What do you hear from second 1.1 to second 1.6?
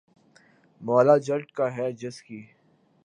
جٹ‘